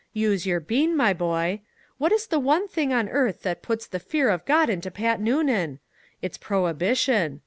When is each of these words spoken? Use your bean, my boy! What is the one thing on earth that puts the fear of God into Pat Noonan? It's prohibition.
Use 0.13 0.47
your 0.47 0.59
bean, 0.59 0.97
my 0.97 1.13
boy! 1.13 1.61
What 1.99 2.11
is 2.11 2.25
the 2.25 2.39
one 2.39 2.67
thing 2.67 2.91
on 2.91 3.07
earth 3.07 3.43
that 3.43 3.61
puts 3.61 3.85
the 3.85 3.99
fear 3.99 4.31
of 4.31 4.45
God 4.47 4.67
into 4.67 4.89
Pat 4.89 5.21
Noonan? 5.21 5.77
It's 6.23 6.39
prohibition. 6.39 7.39